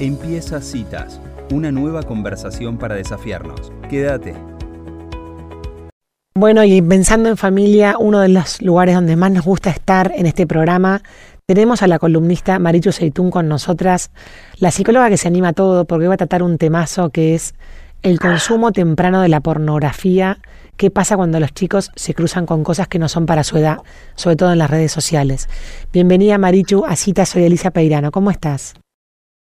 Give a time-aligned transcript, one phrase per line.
[0.00, 1.20] Empieza Citas,
[1.52, 3.72] una nueva conversación para desafiarnos.
[3.88, 4.34] Quédate.
[6.34, 10.26] Bueno, y pensando en familia, uno de los lugares donde más nos gusta estar en
[10.26, 11.00] este programa,
[11.46, 14.10] tenemos a la columnista Marichu Seitún con nosotras,
[14.58, 17.54] la psicóloga que se anima a todo porque va a tratar un temazo que es
[18.02, 20.38] el consumo temprano de la pornografía,
[20.76, 23.78] qué pasa cuando los chicos se cruzan con cosas que no son para su edad,
[24.16, 25.48] sobre todo en las redes sociales.
[25.92, 28.74] Bienvenida Marichu a Cita, soy Elisa Peirano, ¿cómo estás?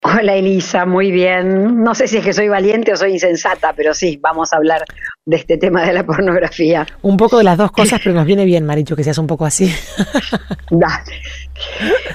[0.08, 1.82] Hola Elisa, muy bien.
[1.82, 4.86] No sé si es que soy valiente o soy insensata, pero sí, vamos a hablar
[5.26, 6.86] de este tema de la pornografía.
[7.02, 9.46] Un poco de las dos cosas, pero nos viene bien, Marichu, que seas un poco
[9.46, 9.74] así.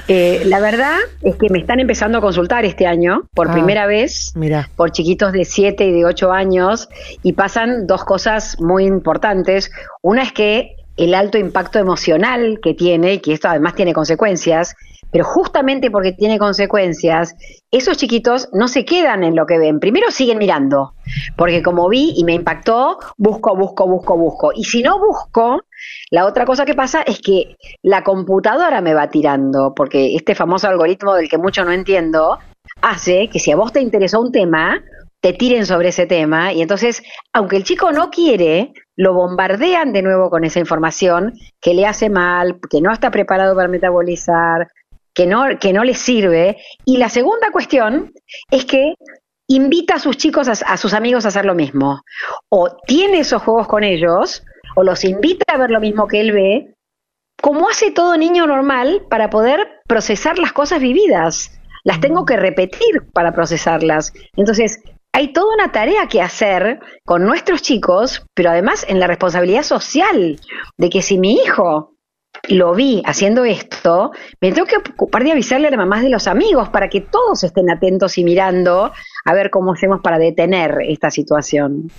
[0.06, 3.86] Eh, la verdad es que me están empezando a consultar este año, por ah, primera
[3.86, 4.34] vez,
[4.74, 6.88] por chiquitos de 7 y de 8 años,
[7.22, 9.70] y pasan dos cosas muy importantes.
[10.02, 14.76] Una es que el alto impacto emocional que tiene, y que esto además tiene consecuencias,
[15.10, 17.34] pero justamente porque tiene consecuencias,
[17.70, 19.80] esos chiquitos no se quedan en lo que ven.
[19.80, 20.92] Primero siguen mirando,
[21.36, 24.52] porque como vi y me impactó, busco, busco, busco, busco.
[24.54, 25.62] Y si no busco,
[26.10, 30.68] la otra cosa que pasa es que la computadora me va tirando, porque este famoso
[30.68, 32.38] algoritmo del que mucho no entiendo,
[32.82, 34.82] hace que si a vos te interesó un tema,
[35.20, 40.02] te tiren sobre ese tema y entonces, aunque el chico no quiere, lo bombardean de
[40.02, 44.68] nuevo con esa información que le hace mal, que no está preparado para metabolizar,
[45.14, 46.58] que no, que no les sirve.
[46.84, 48.12] Y la segunda cuestión
[48.50, 48.92] es que
[49.46, 52.02] invita a sus chicos, a, sus amigos a hacer lo mismo.
[52.50, 54.44] O tiene esos juegos con ellos,
[54.76, 56.74] o los invita a ver lo mismo que él ve,
[57.40, 61.58] como hace todo niño normal para poder procesar las cosas vividas.
[61.84, 64.12] Las tengo que repetir para procesarlas.
[64.36, 69.62] Entonces, hay toda una tarea que hacer con nuestros chicos, pero además en la responsabilidad
[69.62, 70.38] social
[70.78, 71.96] de que si mi hijo
[72.48, 76.26] lo vi haciendo esto, me tengo que ocupar de avisarle a la mamás de los
[76.26, 78.92] amigos para que todos estén atentos y mirando
[79.24, 81.90] a ver cómo hacemos para detener esta situación.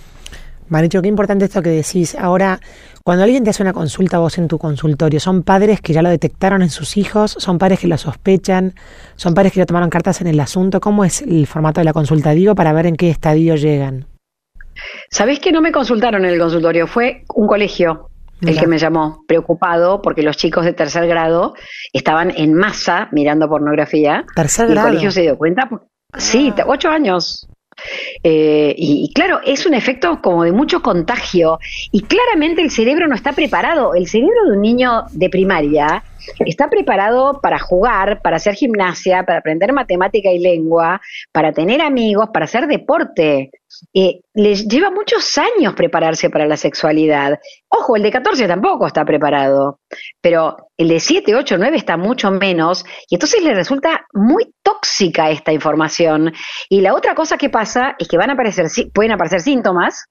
[0.68, 2.14] Maricho, qué importante esto que decís.
[2.14, 2.58] Ahora,
[3.04, 6.08] cuando alguien te hace una consulta vos en tu consultorio, ¿son padres que ya lo
[6.08, 7.34] detectaron en sus hijos?
[7.38, 8.74] ¿Son padres que lo sospechan?
[9.16, 10.80] ¿Son padres que ya tomaron cartas en el asunto?
[10.80, 12.30] ¿Cómo es el formato de la consulta?
[12.30, 14.06] Digo, para ver en qué estadio llegan.
[15.10, 16.86] ¿Sabés que no me consultaron en el consultorio?
[16.86, 18.08] Fue un colegio
[18.40, 21.54] el que me llamó, preocupado porque los chicos de tercer grado
[21.92, 24.24] estaban en masa mirando pornografía.
[24.34, 24.88] ¿Tercer y grado?
[24.88, 25.68] el colegio se dio cuenta.
[26.16, 26.64] Sí, ah.
[26.66, 27.48] ocho años.
[28.22, 31.58] Eh, y, y, claro, es un efecto como de mucho contagio.
[31.90, 33.94] Y claramente el cerebro no está preparado.
[33.94, 36.04] El cerebro de un niño de primaria
[36.40, 41.00] está preparado para jugar, para hacer gimnasia, para aprender matemática y lengua,
[41.32, 43.50] para tener amigos, para hacer deporte.
[43.94, 47.38] Eh, les lleva muchos años prepararse para la sexualidad.
[47.68, 49.80] Ojo, el de 14 tampoco está preparado,
[50.20, 55.30] pero el de 7, 8, 9 está mucho menos y entonces le resulta muy tóxica
[55.30, 56.32] esta información.
[56.68, 60.06] Y la otra cosa que pasa es que van a aparecer, pueden aparecer síntomas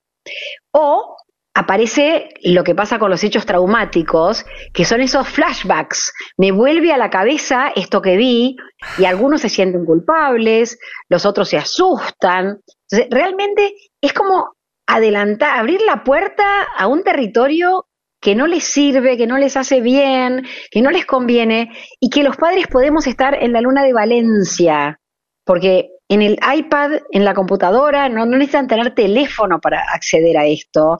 [0.71, 1.17] o
[1.53, 6.13] aparece lo que pasa con los hechos traumáticos, que son esos flashbacks.
[6.37, 8.55] Me vuelve a la cabeza esto que vi
[8.97, 10.79] y algunos se sienten culpables,
[11.09, 12.59] los otros se asustan.
[12.89, 14.55] Entonces, realmente es como
[14.87, 17.85] adelantar, abrir la puerta a un territorio
[18.21, 22.23] que no les sirve, que no les hace bien, que no les conviene y que
[22.23, 24.99] los padres podemos estar en la luna de Valencia,
[25.43, 30.45] porque en el iPad, en la computadora, no, no necesitan tener teléfono para acceder a
[30.45, 30.97] esto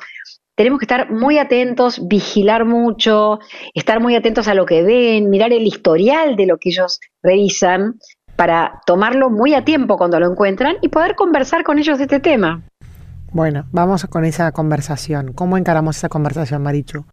[0.56, 3.40] tenemos que estar muy atentos, vigilar mucho,
[3.74, 7.96] estar muy atentos a lo que ven, mirar el historial de lo que ellos revisan
[8.36, 12.20] para tomarlo muy a tiempo cuando lo encuentran y poder conversar con ellos de este
[12.20, 12.62] tema.
[13.32, 15.34] Bueno, vamos con esa conversación.
[15.34, 17.06] ¿Cómo encaramos esa conversación, Marichu?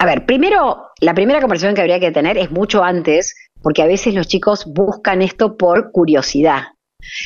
[0.00, 3.86] A ver, primero, la primera conversación que habría que tener es mucho antes, porque a
[3.86, 6.73] veces los chicos buscan esto por curiosidad.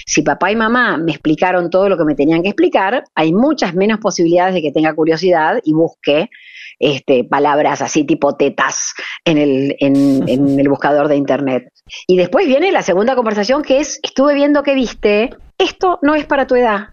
[0.06, 3.74] Si papá y mamá me explicaron todo lo que me tenían que explicar, hay muchas
[3.74, 6.30] menos posibilidades de que tenga curiosidad y busque
[6.78, 8.94] este, palabras así tipo tetas
[9.24, 10.28] en el, en,
[10.58, 11.72] el buscador de internet.
[12.06, 16.26] Y después viene la segunda conversación que es, estuve viendo que viste, esto no es
[16.26, 16.90] para tu edad,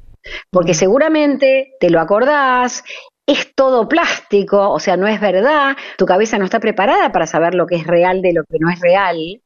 [0.50, 2.84] porque seguramente te lo acordás,
[3.28, 7.56] es todo plástico, o sea, no es verdad, tu cabeza no está preparada para saber
[7.56, 9.42] lo que es real de lo que no es real.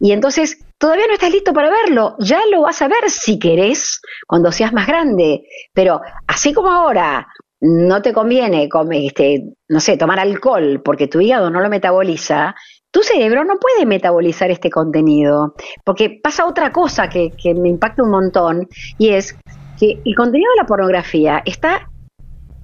[0.00, 4.00] Y entonces todavía no estás listo para verlo, ya lo vas a ver si querés
[4.26, 5.42] cuando seas más grande,
[5.72, 7.26] pero así como ahora
[7.60, 12.54] no te conviene este, no sé, tomar alcohol porque tu hígado no lo metaboliza,
[12.90, 15.54] tu cerebro no puede metabolizar este contenido,
[15.84, 19.36] porque pasa otra cosa que, que me impacta un montón, y es
[19.78, 21.90] que el contenido de la pornografía está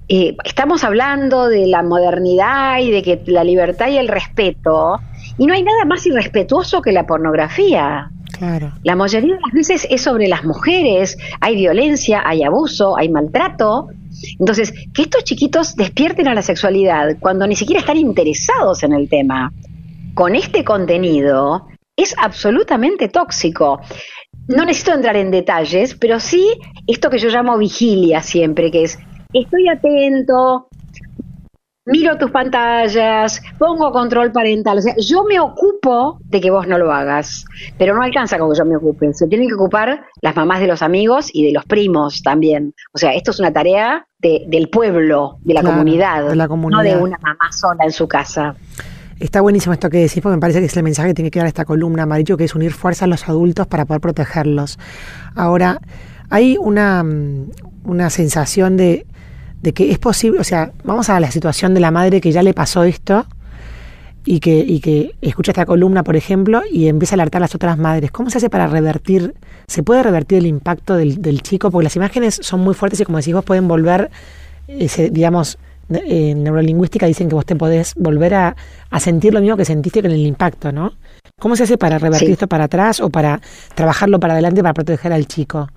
[0.07, 4.99] eh, estamos hablando de la modernidad y de que la libertad y el respeto,
[5.37, 8.09] y no hay nada más irrespetuoso que la pornografía.
[8.83, 13.87] La mayoría de las veces es sobre las mujeres, hay violencia, hay abuso, hay maltrato.
[14.39, 19.07] Entonces, que estos chiquitos despierten a la sexualidad cuando ni siquiera están interesados en el
[19.07, 19.53] tema,
[20.13, 23.79] con este contenido, es absolutamente tóxico.
[24.47, 26.45] No necesito entrar en detalles, pero sí
[26.87, 28.99] esto que yo llamo vigilia siempre, que es
[29.33, 30.67] estoy atento,
[31.85, 34.77] miro tus pantallas, pongo control parental.
[34.77, 37.45] O sea, yo me ocupo de que vos no lo hagas,
[37.77, 39.13] pero no alcanza con que yo me ocupe.
[39.13, 42.73] Se tienen que ocupar las mamás de los amigos y de los primos también.
[42.93, 46.89] O sea, esto es una tarea del pueblo, de la, comunidad, de la comunidad, no
[46.89, 48.55] de una mamá sola en su casa.
[49.19, 51.39] Está buenísimo esto que decís, porque me parece que es el mensaje que tiene que
[51.39, 54.79] dar esta columna, amarillo, que es unir fuerza a los adultos para poder protegerlos.
[55.35, 55.79] Ahora,
[56.29, 57.51] hay una, mm,
[57.83, 59.05] una sensación de
[59.63, 62.43] de que es posible, o sea, vamos a la situación de la madre que ya
[62.43, 63.25] le pasó esto
[64.25, 67.55] y que, y que escucha esta columna, por ejemplo, y empieza a alertar a las
[67.55, 68.11] otras madres.
[68.11, 69.33] ¿Cómo se hace para revertir,
[69.67, 71.71] se puede revertir el impacto del, del chico?
[71.71, 74.11] Porque las imágenes son muy fuertes y como decís vos pueden volver,
[74.67, 75.57] ese, digamos,
[75.89, 78.55] en neurolingüística dicen que vos te podés volver a,
[78.99, 80.91] sentir lo mismo que sentiste con el impacto, ¿no?
[81.39, 83.39] ¿Cómo se hace para revertir esto para atrás o para
[83.75, 85.69] trabajarlo para adelante para proteger al chico?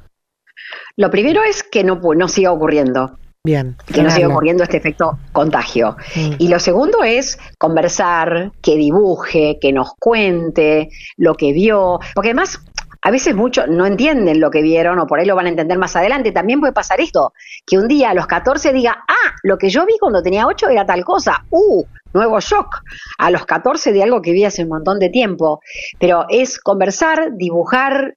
[0.97, 3.19] Lo primero es que no, no siga ocurriendo.
[3.47, 3.77] Bien.
[3.87, 5.97] Que no siga ocurriendo este efecto contagio.
[6.17, 6.33] Mm.
[6.39, 12.01] Y lo segundo es conversar, que dibuje, que nos cuente lo que vio.
[12.13, 12.61] Porque además,
[13.03, 15.79] a veces muchos no entienden lo que vieron o por ahí lo van a entender
[15.79, 16.33] más adelante.
[16.33, 17.35] También puede pasar esto,
[17.65, 20.69] que un día a los 14 diga, ah, lo que yo vi cuando tenía 8
[20.69, 21.45] era tal cosa.
[21.51, 22.83] Uh, nuevo shock.
[23.19, 25.61] A los 14 de algo que vi hace un montón de tiempo.
[26.01, 28.17] Pero es conversar, dibujar.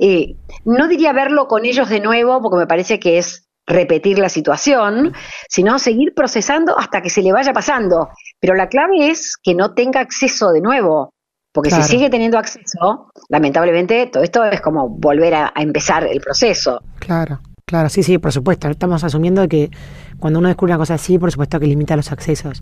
[0.00, 0.34] Eh,
[0.64, 5.12] no diría verlo con ellos de nuevo, porque me parece que es repetir la situación,
[5.48, 8.08] sino seguir procesando hasta que se le vaya pasando.
[8.40, 11.14] Pero la clave es que no tenga acceso de nuevo,
[11.52, 16.82] porque si sigue teniendo acceso, lamentablemente todo esto es como volver a, empezar el proceso.
[16.98, 18.68] Claro, claro, sí, sí, por supuesto.
[18.68, 19.70] Estamos asumiendo que
[20.18, 22.60] cuando uno descubre una cosa así, por supuesto que limita los accesos.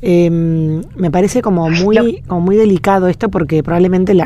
[0.00, 4.16] Em, me parece como muy, como muy delicado esto porque probablemente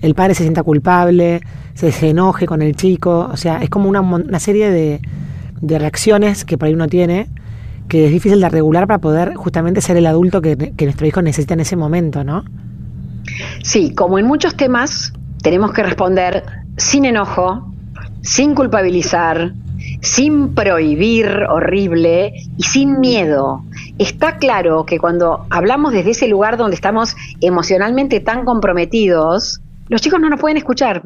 [0.00, 1.40] el padre se sienta culpable,
[1.74, 5.00] se, enoje con el chico, o sea, es como una serie de,
[5.60, 7.28] de reacciones que por ahí uno tiene
[7.88, 11.54] que es difícil de regular para poder justamente ser el adulto que, nuestro hijo necesita
[11.54, 12.44] en ese momento, ¿no?
[13.62, 15.12] Sí, como en muchos temas,
[15.42, 16.44] tenemos que responder
[16.76, 17.72] sin enojo,
[18.22, 19.52] sin culpabilizar,
[20.00, 23.64] sin prohibir horrible y sin miedo.
[23.98, 30.20] Está claro que cuando hablamos desde ese lugar donde estamos emocionalmente tan comprometidos, los chicos
[30.20, 31.02] no nos pueden escuchar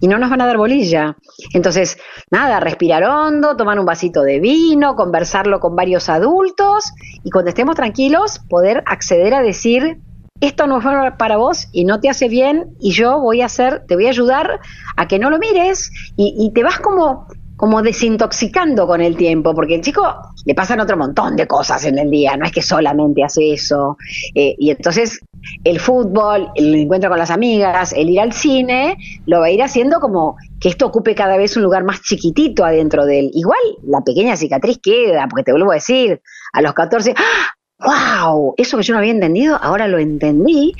[0.00, 1.16] y no nos van a dar bolilla.
[1.52, 1.98] Entonces,
[2.30, 6.92] nada, respirar hondo, tomar un vasito de vino, conversarlo con varios adultos
[7.24, 10.00] y cuando estemos tranquilos poder acceder a decir,
[10.40, 13.84] esto no es para vos y no te hace bien y yo voy a hacer,
[13.86, 14.60] te voy a ayudar
[14.96, 17.26] a que no lo mires y te vas como
[17.56, 20.02] como desintoxicando con el tiempo, porque el chico
[20.44, 23.96] le pasan otro montón de cosas en el día, no es que solamente hace eso.
[24.34, 25.20] Eh, y entonces
[25.64, 29.62] el fútbol, el encuentro con las amigas, el ir al cine, lo va a ir
[29.62, 33.30] haciendo como que esto ocupe cada vez un lugar más chiquitito adentro de él.
[33.32, 36.20] Igual la pequeña cicatriz queda, porque te vuelvo a decir,
[36.52, 37.56] a los 14, ¡ah!
[37.78, 38.54] ¡wow!
[38.56, 40.74] Eso que yo no había entendido, ahora lo entendí,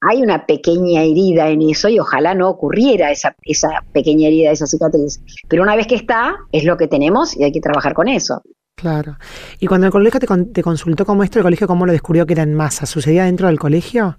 [0.00, 4.66] hay una pequeña herida en eso y ojalá no ocurriera esa, esa pequeña herida, esa
[4.66, 5.20] cicatriz.
[5.48, 8.42] Pero una vez que está, es lo que tenemos y hay que trabajar con eso.
[8.76, 9.16] Claro.
[9.60, 12.32] Y cuando el colegio te, te consultó como esto, el colegio cómo lo descubrió que
[12.32, 14.16] era en masa, ¿sucedía dentro del colegio?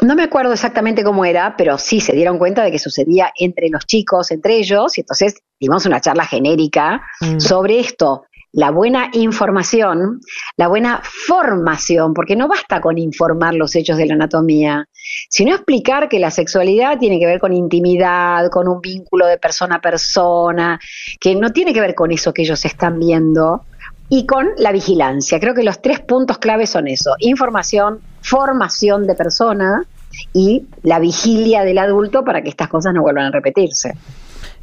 [0.00, 3.68] No me acuerdo exactamente cómo era, pero sí se dieron cuenta de que sucedía entre
[3.68, 7.40] los chicos, entre ellos, y entonces dimos una charla genérica mm.
[7.40, 10.20] sobre esto la buena información,
[10.56, 14.86] la buena formación, porque no basta con informar los hechos de la anatomía,
[15.28, 19.76] sino explicar que la sexualidad tiene que ver con intimidad, con un vínculo de persona
[19.76, 20.80] a persona,
[21.20, 23.64] que no tiene que ver con eso que ellos están viendo,
[24.08, 25.38] y con la vigilancia.
[25.38, 29.84] Creo que los tres puntos claves son eso, información, formación de persona
[30.32, 33.94] y la vigilia del adulto para que estas cosas no vuelvan a repetirse.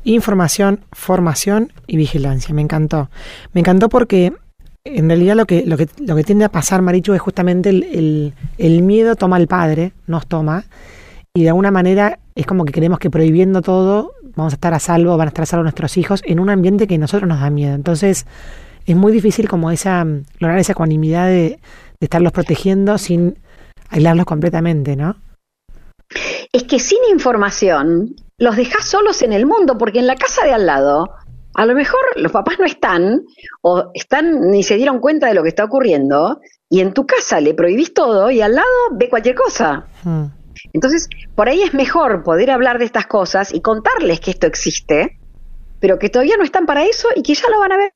[0.05, 2.53] Información, formación y vigilancia.
[2.53, 3.09] Me encantó.
[3.53, 4.33] Me encantó porque
[4.83, 8.33] en realidad lo que, lo que, lo que tiende a pasar, Marichu, es justamente el,
[8.59, 10.65] el, miedo toma al padre, nos toma,
[11.33, 14.79] y de alguna manera es como que creemos que prohibiendo todo vamos a estar a
[14.79, 17.39] salvo, van a estar a salvo nuestros hijos en un ambiente que a nosotros nos
[17.39, 17.73] da miedo.
[17.73, 18.27] Entonces
[18.85, 20.05] es muy difícil como esa,
[20.39, 21.59] lograr esa ecuanimidad de,
[21.99, 23.39] de estarlos protegiendo sin
[23.89, 25.15] aislarlos completamente, ¿no?
[26.51, 30.53] Es que sin información los dejas solos en el mundo, porque en la casa de
[30.53, 31.09] al lado,
[31.53, 33.23] a lo mejor los papás no están,
[33.61, 37.39] o están ni se dieron cuenta de lo que está ocurriendo, y en tu casa
[37.39, 39.85] le prohibís todo y al lado ve cualquier cosa.
[40.03, 40.25] Hmm.
[40.73, 45.19] Entonces, por ahí es mejor poder hablar de estas cosas y contarles que esto existe,
[45.79, 47.91] pero que todavía no están para eso y que ya lo van a ver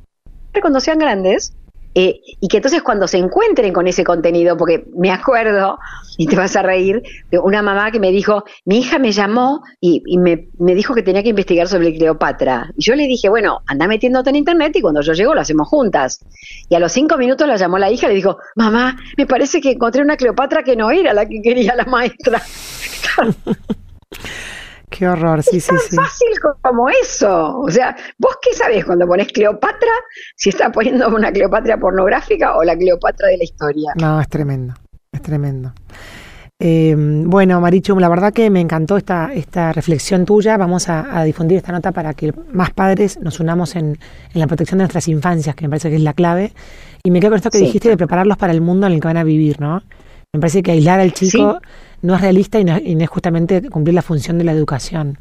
[0.61, 1.53] cuando sean grandes
[1.95, 5.79] eh, y que entonces cuando se encuentren con ese contenido, porque me acuerdo,
[6.17, 9.63] y te vas a reír, de una mamá que me dijo, mi hija me llamó
[9.81, 12.71] y, me, dijo que tenía que investigar sobre Cleopatra.
[12.77, 15.67] Y yo le dije, bueno, anda metiéndote en internet y cuando yo llego lo hacemos
[15.67, 16.19] juntas.
[16.69, 19.61] Y a los cinco minutos la llamó la hija y le dijo, mamá, me parece
[19.61, 22.41] que encontré una Cleopatra que no era la que quería la maestra.
[24.89, 26.27] Qué horror, sí, es sí, tan fácil
[26.61, 27.59] como eso.
[27.59, 29.91] O sea, ¿vos qué sabés cuando pones Cleopatra?
[30.35, 33.93] Si estás poniendo una Cleopatra pornográfica o la Cleopatra de la historia.
[33.95, 34.73] No, es tremendo,
[35.11, 35.73] es tremendo.
[36.61, 40.57] Eh, bueno, Marichu, la verdad que me encantó esta, esta reflexión tuya.
[40.57, 43.97] Vamos a, difundir esta nota para que más padres nos unamos en,
[44.33, 46.51] la protección de nuestras infancias, que me parece que es la clave.
[47.03, 49.07] Y me quedo con esto que dijiste de prepararlos para el mundo en el que
[49.07, 49.81] van a vivir, ¿no?
[50.33, 51.59] Me parece que aislar al chico
[52.01, 55.17] no es realista y no, es justamente cumplir la función de la educación.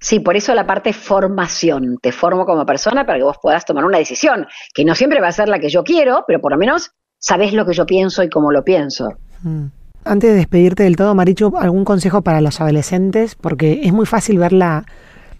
[0.00, 1.98] Sí, por eso la parte formación.
[2.00, 5.28] Te formo como persona para que vos puedas tomar una decisión, que no siempre va
[5.28, 8.22] a ser la que yo quiero, pero por lo menos sabés lo que yo pienso
[8.22, 9.08] y cómo lo pienso.
[9.42, 9.66] Mm.
[10.04, 13.36] Antes de despedirte del todo, Marichu, ¿algún consejo para los adolescentes?
[13.36, 14.84] Porque es muy fácil verla,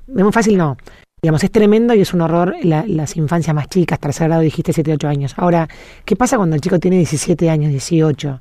[0.06, 0.76] es muy fácil no,
[1.20, 4.92] digamos, es tremendo y es un horror las infancias más chicas, tercer grado dijiste 7,
[4.94, 5.34] 8 años.
[5.36, 5.68] Ahora,
[6.04, 8.40] ¿qué pasa cuando el chico tiene 17 años, 18?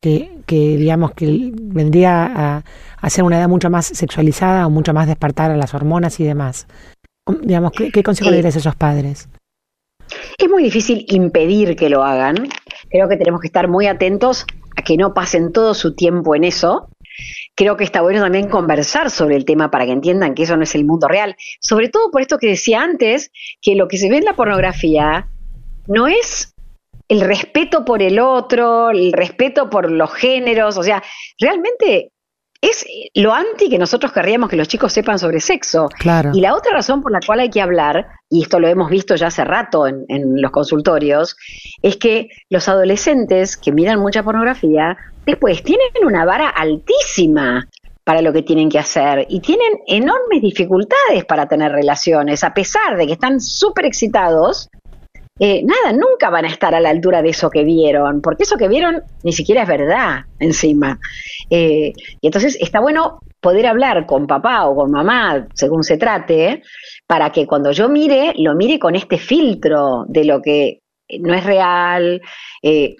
[0.00, 2.64] Que, digamos que vendría a,
[3.00, 6.24] a, ser una edad mucho más sexualizada o mucho más despertar a las hormonas y
[6.24, 6.66] demás.
[7.42, 9.28] Digamos, ¿qué, consejo le darías a esos padres?
[10.38, 12.48] Es muy difícil impedir que lo hagan.
[12.88, 16.44] Creo que tenemos que estar muy atentos a que no pasen todo su tiempo en
[16.44, 16.88] eso.
[17.56, 20.62] Creo que está bueno también conversar sobre el tema para que entiendan que eso no
[20.62, 21.34] es el mundo real.
[21.60, 25.28] Sobre todo por esto que decía antes, que lo que se ve en la pornografía
[25.88, 26.54] no es
[27.08, 31.02] el respeto por el otro, el respeto por los géneros, o sea,
[31.38, 32.12] realmente
[32.60, 35.88] es lo anti que nosotros querríamos que los chicos sepan sobre sexo.
[35.98, 36.30] Claro.
[36.34, 39.14] Y la otra razón por la cual hay que hablar, y esto lo hemos visto
[39.14, 41.36] ya hace rato en, en los consultorios,
[41.82, 47.68] es que los adolescentes que miran mucha pornografía, después tienen una vara altísima
[48.06, 52.96] para lo que tienen que hacer y tienen enormes dificultades para tener relaciones, a pesar
[52.96, 54.68] de que están súper excitados,
[55.38, 58.56] eh, nada, nunca van a estar a la altura de eso que vieron, porque eso
[58.56, 60.98] que vieron ni siquiera es verdad encima.
[61.50, 66.62] Eh, y entonces está bueno poder hablar con papá o con mamá, según se trate,
[67.06, 70.80] para que cuando yo mire, lo mire con este filtro de lo que
[71.20, 72.22] no es real.
[72.62, 72.96] Eh,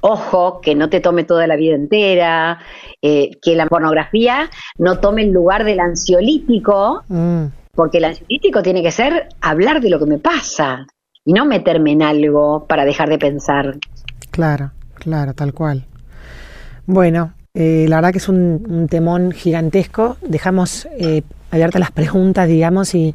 [0.00, 2.58] ojo, que no te tome toda la vida entera,
[3.00, 7.44] que la pornografía no tome el lugar del ansiolítico, mm.
[7.74, 10.86] porque el ansiolítico tiene que ser hablar de lo que me pasa,
[11.26, 13.76] y no meterme en algo para dejar de pensar.
[14.30, 15.84] Claro, claro, tal cual.
[16.86, 20.16] Bueno, eh, la verdad que es un, temón gigantesco.
[20.22, 23.12] Dejamos eh, abiertas las preguntas, digamos, y,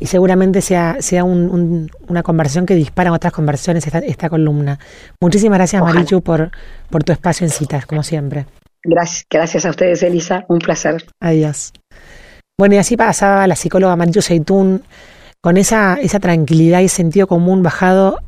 [0.00, 4.78] seguramente sea, sea una conversación que dispara otras conversiones esta, esta columna.
[5.20, 6.50] Muchísimas gracias, Marichu, por,
[6.88, 8.46] por tu espacio en citas, como siempre.
[8.82, 10.46] Gracias, gracias a ustedes, Elisa.
[10.48, 11.04] Un placer.
[11.20, 11.74] Adiós.
[12.58, 14.82] Bueno, y así pasaba la psicóloga Marichu Seitún
[15.40, 18.18] con esa, esa tranquilidad y sentido común bajado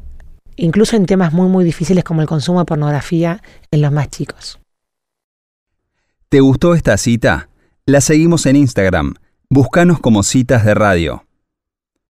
[0.57, 4.59] incluso en temas muy muy difíciles como el consumo de pornografía en los más chicos.
[6.29, 7.49] ¿Te gustó esta cita?
[7.85, 9.15] La seguimos en Instagram.
[9.51, 11.25] Búscanos como citas de radio.